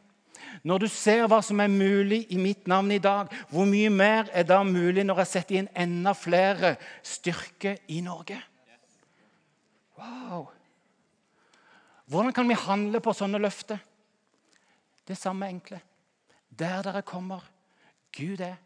[0.65, 4.31] Når du ser hva som er mulig i mitt navn i dag, hvor mye mer
[4.33, 6.75] er da mulig når jeg setter inn enda flere
[7.07, 8.39] styrker i Norge?
[9.99, 10.49] Wow!
[12.09, 13.81] Hvordan kan vi handle på sånne løfter?
[15.09, 15.81] Det samme enkle.
[16.49, 17.45] Der dere kommer,
[18.17, 18.57] Gud er,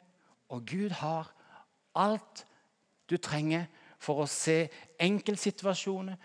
[0.52, 1.30] og Gud har
[1.96, 2.44] alt
[3.08, 3.66] du trenger
[4.02, 4.66] for å se
[5.00, 6.16] enkeltsituasjoner,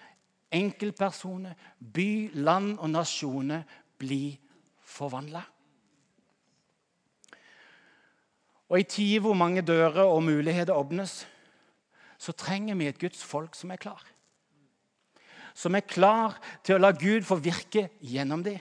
[0.52, 3.64] enkeltpersoner, by, land og nasjoner
[4.00, 4.38] bli
[4.88, 5.44] forvandla.
[8.68, 11.22] Og I tider hvor mange dører og muligheter åpnes,
[12.18, 14.02] så trenger vi et Guds folk som er klar.
[15.56, 16.36] Som er klar
[16.66, 18.60] til å la Gud få virke gjennom dem.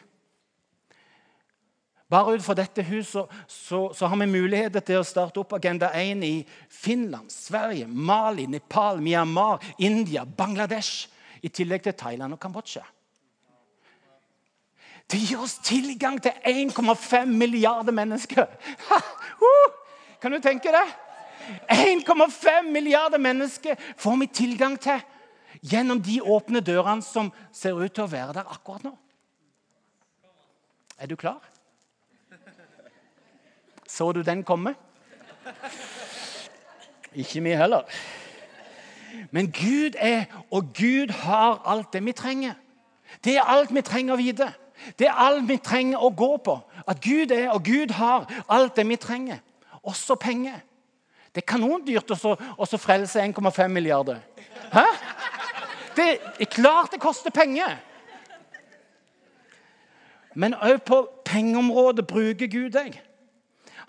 [2.09, 5.89] Bare ut fra dette huset så, så, har vi muligheter til å starte opp Agenda
[5.91, 6.35] 1 i
[6.71, 11.09] Finland, Sverige, Mali, Nepal, Myanmar, India, Bangladesh.
[11.43, 12.85] I tillegg til Thailand og Kambodsja.
[15.07, 18.47] Det gir oss tilgang til 1,5 milliarder mennesker.
[18.89, 19.01] Ha,
[19.43, 19.75] uh!
[20.23, 20.87] Kan du tenke det?
[21.71, 25.03] 1,5 milliarder mennesker får vi tilgang til
[25.63, 28.95] gjennom de åpne dørene som ser ut til å være der akkurat nå.
[30.99, 31.43] Er du klar?
[33.89, 34.75] Så du den komme?
[37.15, 37.83] Ikke vi heller.
[39.31, 42.53] Men Gud er, og Gud har alt det vi trenger.
[43.25, 44.53] Det er alt vi trenger å vite.
[44.99, 46.59] Det er alt vi trenger å gå på.
[46.87, 49.39] At Gud er, og Gud har alt det vi trenger
[49.87, 50.61] også penger.
[51.35, 54.21] Det er kanondyrt å frelse 1,5 milliarder.
[54.73, 54.85] Hæ?
[55.97, 56.09] Det
[56.41, 57.77] er klart det koster penger.
[60.35, 62.99] Men òg på pengeområdet bruker Gud deg.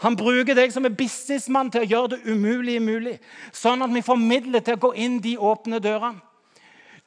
[0.04, 3.16] Han bruker deg som en businessmann til å gjøre det umulige mulig.
[3.56, 6.22] Sånn at vi får midler til å gå inn de åpne dørene.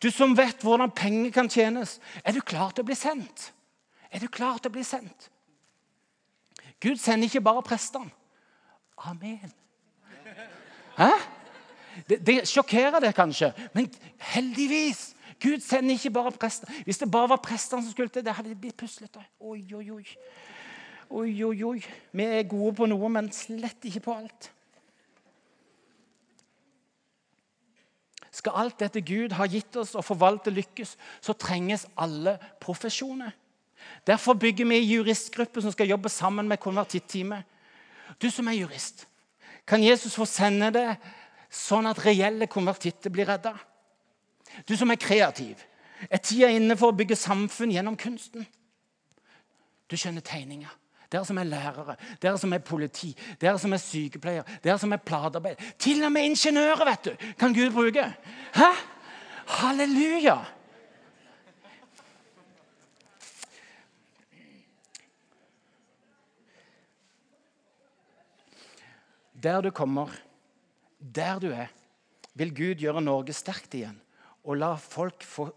[0.01, 3.51] Du som vet hvordan penger kan tjenes, er du klar til å bli sendt?
[4.11, 5.29] Er du klar til å bli sendt?
[6.81, 8.09] Gud sender ikke bare prestene.
[9.05, 9.53] Amen.
[10.97, 11.11] Hæ?
[12.09, 13.91] Det, det sjokkerer det kanskje, men
[14.33, 15.11] heldigvis.
[15.41, 16.69] Gud sender ikke bare prester.
[16.85, 19.23] Hvis det bare var prestene som skulle til, det hadde de blitt puslete.
[19.41, 20.05] Oi, oi, oi.
[21.11, 21.83] Oi, oi, oi.
[22.15, 24.51] Vi er gode på noe, men slett ikke på alt.
[28.31, 33.35] Skal alt dette Gud har gitt oss og forvalte lykkes, så trenges alle profesjoner.
[34.07, 37.43] Derfor bygger vi juristgruppe som skal jobbe sammen med konvertitteamet.
[38.23, 39.07] Du som er jurist,
[39.67, 40.87] kan Jesus få sende det
[41.51, 43.55] sånn at reelle konvertitter blir redda?
[44.67, 45.59] Du som er kreativ,
[46.11, 48.47] er tida inne for å bygge samfunn gjennom kunsten?
[49.91, 50.80] Du skjønner tegninger.
[51.11, 55.03] Dere som er lærere, dere som er politi, dere som er sykepleier, dere som er
[55.03, 55.59] platearbeid.
[55.79, 58.07] Til og med ingeniører vet du, kan Gud bruke.
[58.55, 58.71] Hæ?
[59.61, 60.39] Halleluja!
[69.43, 70.09] Der du kommer,
[71.01, 71.67] der du er,
[72.35, 73.99] vil Gud gjøre Norge sterkt igjen
[74.45, 75.49] og la folk få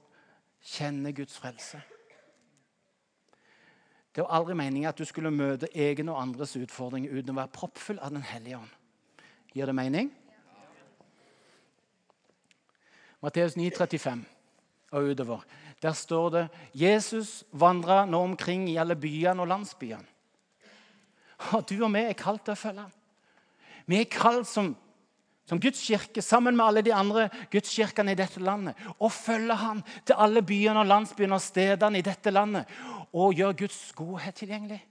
[0.73, 1.81] kjenne Guds frelse.
[4.13, 7.54] Det var aldri meningen at du skulle møte egen og andres utfordringer uten å være
[7.56, 8.76] proppfull av Den hellige ånd.
[9.54, 10.12] Gir det mening?
[13.23, 14.26] Matteus 9, 35
[14.93, 15.43] og utover.
[15.82, 16.43] Der står det
[16.78, 20.10] Jesus vandra nå omkring i alle byene og landsbyene.
[21.58, 22.93] Og du og vi er kalt til å følge ham.
[23.89, 24.69] Vi er kalt som,
[25.49, 29.82] som Guds kirke, sammen med alle de andre gudskirkene i dette landet, og følge ham
[30.06, 32.69] til alle byene og landsbyene og stedene i dette landet
[33.13, 34.82] og gjøre Guds godhet tilgjengelig.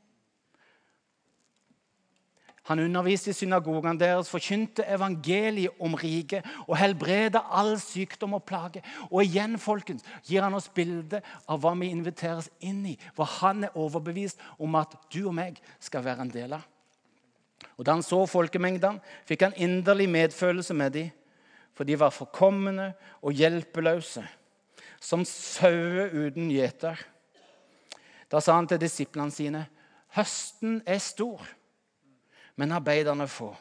[2.71, 8.85] Han underviste i synagogene deres, forkynte evangeliet om riket og helbreda all sykdom og plage.
[9.11, 11.19] Og igjen folkens, gir han oss bilde
[11.51, 15.59] av hva vi inviteres inn i, hva han er overbevist om at du og meg
[15.83, 16.69] skal være en del av.
[17.79, 21.11] Og Da han så folkemengdene, fikk han inderlig medfølelse med dem,
[21.75, 24.23] for de var forkomne og hjelpeløse,
[25.01, 27.01] som sauer uten gjeter.
[28.33, 29.67] Da sa han til disiplene sine.:
[30.17, 31.45] Høsten er stor,
[32.57, 33.55] men arbeiderne få.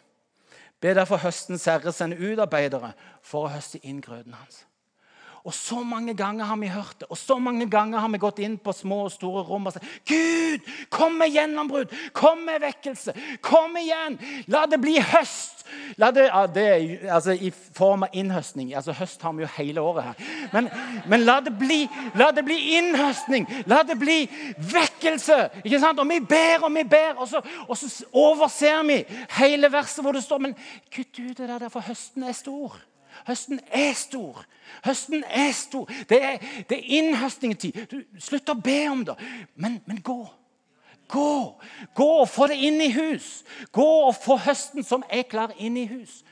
[0.81, 4.65] Be derfor høstens herre sende ut arbeidere for å høste inn grøden hans.
[5.43, 8.39] Og Så mange ganger har vi hørt det, og så mange ganger har vi gått
[8.39, 11.89] inn på små og store rom og sagt Gud, kom med gjennombrudd!
[12.13, 13.13] Kom med vekkelse!
[13.41, 14.19] Kom igjen!
[14.53, 15.63] La det bli høst!
[15.97, 16.65] La det, ja, det
[17.09, 18.75] altså, I form av innhøstning.
[18.75, 20.29] Altså, høst har vi jo hele året her.
[20.53, 20.69] Men,
[21.09, 21.79] men la, det bli,
[22.19, 23.49] la det bli innhøstning!
[23.71, 24.19] La det bli
[24.75, 25.39] vekkelse!
[25.63, 26.03] Ikke sant?
[26.03, 29.01] Og vi ber og vi ber, og så, og så overser vi
[29.39, 30.57] hele verset hvor det står Men
[30.93, 32.77] kutt ut det der, for høsten er stor.
[33.27, 34.45] Høsten er stor.
[34.85, 35.89] Høsten er stor.
[36.09, 36.37] Det er,
[36.69, 39.15] det er Du Slutt å be om det,
[39.55, 40.25] men, men gå.
[41.11, 41.59] Gå!
[41.95, 43.43] Gå og få det inn i hus.
[43.71, 46.23] Gå og få høsten som er klar, inn i hus.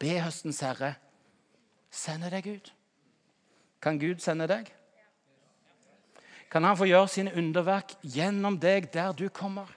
[0.00, 0.94] Be høstens herre
[1.94, 2.72] sende deg ut.
[3.82, 4.70] Kan Gud sende deg?
[6.50, 9.68] Kan han få gjøre sine underverk gjennom deg der du kommer?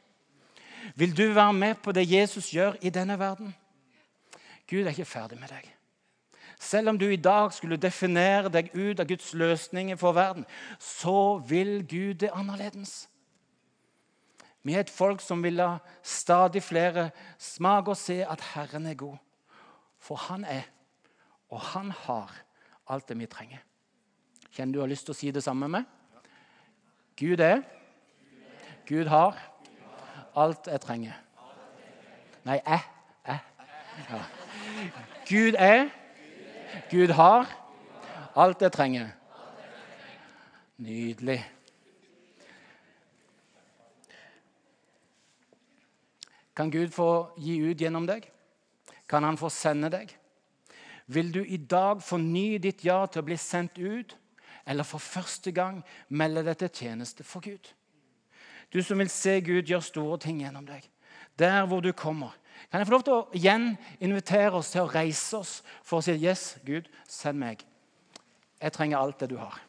[0.96, 3.54] Vil du være med på det Jesus gjør i denne verden?
[4.68, 5.68] Gud er ikke ferdig med deg.
[6.60, 10.46] Selv om du i dag skulle definere deg ut av Guds løsninger for verden,
[10.80, 13.06] så vil Gud det annerledes.
[14.66, 18.98] Vi er et folk som vil la stadig flere smake og se at Herren er
[19.00, 19.16] god.
[20.00, 20.66] For han er,
[21.50, 22.34] og han har,
[22.88, 23.62] alt det vi trenger.
[24.52, 25.86] Kjenner du har lyst til å si det samme med?
[27.18, 27.62] Gud er,
[28.88, 29.38] Gud har,
[30.36, 31.16] alt jeg trenger.
[32.48, 32.84] Nei, jeg.
[33.28, 33.40] jeg.
[34.10, 34.26] Ja.
[35.28, 35.90] Gud er,
[36.92, 37.50] Gud har
[38.38, 39.10] alt jeg trenger.
[40.78, 41.40] Nydelig.
[46.56, 48.26] Kan Gud få gi ut gjennom deg?
[49.10, 50.14] Kan han få sende deg?
[51.08, 54.16] Vil du i dag fornye ditt ja til å bli sendt ut,
[54.68, 57.70] eller for første gang melde deg til tjeneste for Gud?
[58.74, 60.84] Du som vil se Gud gjøre store ting gjennom deg.
[61.40, 62.34] Der hvor du kommer,
[62.72, 63.70] kan jeg få lov til å igjen
[64.04, 67.64] invitere oss til å reise oss for å si Yes, Gud, send meg.
[68.62, 69.62] Jeg trenger alt det du har.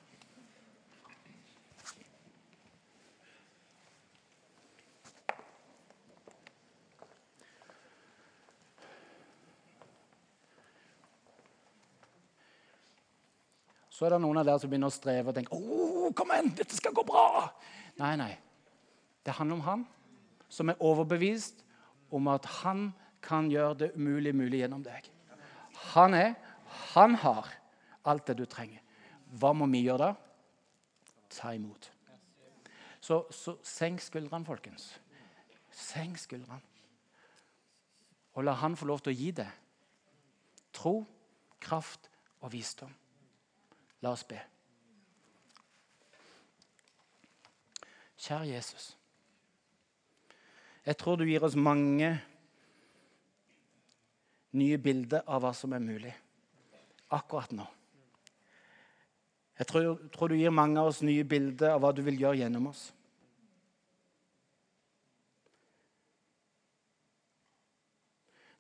[13.99, 16.53] Så er det noen av dere som begynner å streve og tenker oh, kom igjen,
[16.55, 17.49] dette skal gå bra.
[17.99, 18.35] Nei, nei.
[19.27, 19.81] Det handler om han
[20.49, 21.65] som er overbevist
[22.15, 22.91] om at han
[23.25, 25.11] kan gjøre det umulig mulig gjennom deg.
[25.93, 26.35] Han er,
[26.95, 27.51] han har
[28.09, 28.83] alt det du trenger.
[29.39, 30.15] Hva må vi gjøre da?
[31.29, 31.91] Ta imot.
[33.01, 34.91] Så, så senk skuldrene, folkens.
[35.71, 36.61] Senk skuldrene.
[38.39, 39.49] Og la han få lov til å gi det.
[40.75, 41.01] Tro,
[41.61, 42.09] kraft
[42.41, 42.93] og visdom.
[44.03, 44.39] La oss be.
[48.19, 48.98] Kjære Jesus.
[50.89, 52.15] Jeg tror du gir oss mange
[54.57, 56.15] nye bilder av hva som er mulig
[57.13, 57.67] akkurat nå.
[59.59, 62.39] Jeg tror, tror, du gir mange av oss nye bilder av hva du vil gjøre
[62.41, 62.87] gjennom oss.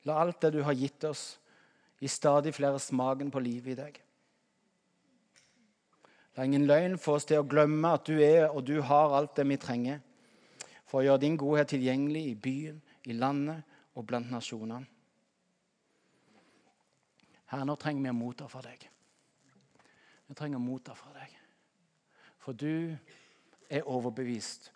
[0.08, 1.38] La alt det du har gitt oss,
[2.00, 4.02] gi stadig flere smaken på livet i deg.
[6.36, 9.36] La ingen løgn få oss til å glemme at du er og du har alt
[9.38, 10.04] det vi trenger
[10.88, 12.78] for å gjøre din godhet tilgjengelig i byen,
[13.08, 13.62] i landet
[13.94, 14.86] og blant nasjonene.
[17.48, 18.82] Herre, nå trenger vi å motta fra deg.
[20.28, 21.32] Vi trenger å motta fra deg.
[22.44, 22.96] For du
[23.68, 24.70] er overbevist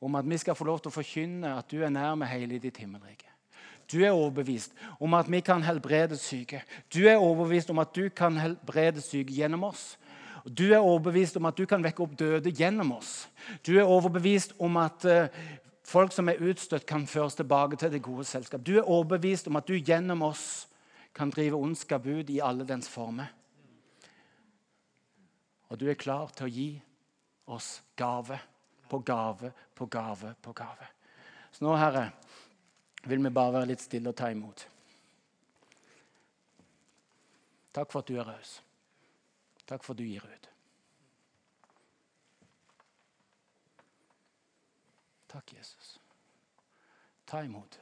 [0.00, 2.58] om at vi skal få lov til å forkynne at du er nær med hele
[2.60, 3.28] ditt himmelrike.
[3.90, 6.62] Du er overbevist om at vi kan helbrede syke.
[6.88, 9.98] Du er overbevist om at du kan helbrede syke gjennom oss.
[10.44, 13.28] Du er overbevist om at du kan vekke opp døde gjennom oss.
[13.66, 15.26] Du er overbevist om at uh,
[15.84, 18.62] folk som er utstøtt, kan føres tilbake til det gode selskap.
[18.64, 20.66] Du er overbevist om at du gjennom oss
[21.16, 23.32] kan drive ondskap ut i alle dens former.
[25.70, 26.70] Og du er klar til å gi
[27.50, 28.38] oss gave
[28.90, 30.88] på gave på gave på gave.
[31.52, 32.10] Så nå, Herre,
[33.06, 34.66] vil vi bare være litt stille og ta imot.
[37.74, 38.58] Takk for at du er raus.
[39.70, 40.48] Takk for at du gir ut.
[45.28, 45.98] Takk, Jesus.
[47.26, 47.78] Ta imot.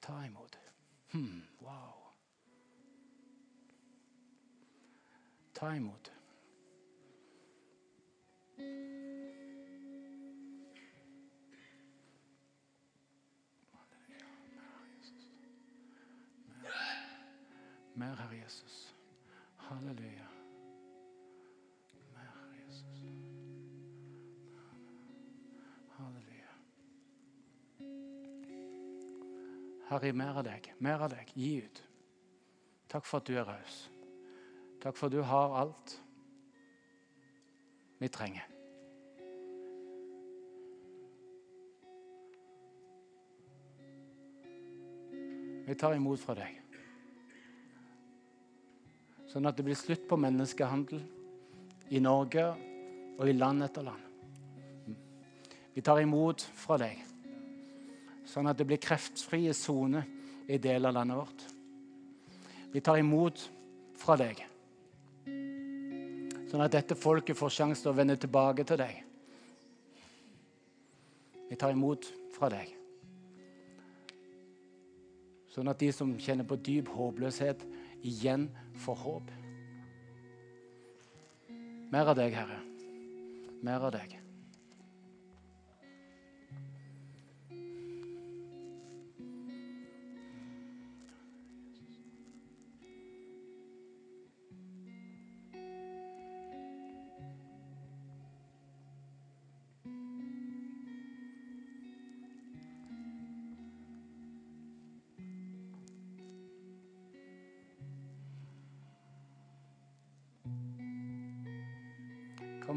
[0.00, 0.58] Ta imot.
[1.10, 1.94] Hmm, wow.
[5.54, 6.12] Ta imot.
[17.96, 18.97] Mer, Herre Jesus.
[19.68, 20.28] Halleluja.
[22.14, 23.02] Herre Jesus.
[25.96, 26.52] Halleluja.
[29.88, 30.70] Herre, mer av deg.
[30.78, 31.32] Mer av deg.
[31.36, 31.82] Gi ut.
[32.88, 33.80] Takk for at du er raus.
[34.80, 35.98] Takk for at du har alt
[37.98, 38.46] vi trenger.
[45.68, 46.57] Vi tar imot fra deg.
[49.28, 51.02] Sånn at det blir slutt på menneskehandel
[51.92, 52.44] i Norge
[53.18, 54.04] og i land etter land.
[55.74, 56.96] Vi tar imot fra deg,
[58.26, 60.08] sånn at det blir kreftfrie soner
[60.48, 61.44] i deler av landet vårt.
[62.72, 63.44] Vi tar imot
[63.98, 64.40] fra deg,
[66.48, 69.04] sånn at dette folket får sjanse til å vende tilbake til deg.
[71.48, 72.74] Vi tar imot fra deg.
[75.52, 77.62] Sånn at de som kjenner på dyp håpløshet,
[78.02, 79.34] igjen får håp.
[81.92, 82.60] Mer av deg, Herre.
[83.64, 84.17] Mer av deg.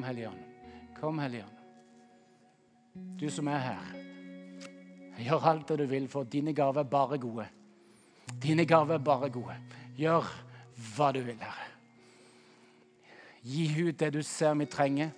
[0.01, 0.43] Kom, Hellige Ånd.
[0.99, 1.57] Kom, Hellige Ånd.
[3.19, 3.89] Du som er her.
[5.21, 7.45] Gjør alt det du vil, for dine gaver er bare gode.
[8.41, 9.59] Dine gaver er bare gode.
[9.99, 10.25] Gjør
[10.95, 11.67] hva du vil, Herre.
[13.45, 15.13] Gi ut det du ser vi trenger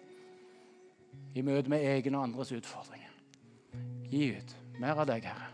[1.32, 3.16] i møte med egne og andres utfordringer.
[4.12, 5.53] Gi ut mer av deg, Herre.